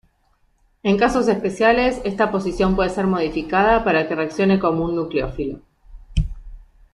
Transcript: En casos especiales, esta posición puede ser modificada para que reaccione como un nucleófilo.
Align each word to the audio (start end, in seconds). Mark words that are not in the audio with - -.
En 0.81 0.97
casos 0.97 1.27
especiales, 1.27 2.01
esta 2.05 2.31
posición 2.31 2.75
puede 2.75 2.89
ser 2.89 3.05
modificada 3.05 3.83
para 3.83 4.07
que 4.07 4.15
reaccione 4.15 4.57
como 4.57 4.83
un 4.85 4.95
nucleófilo. 4.95 5.59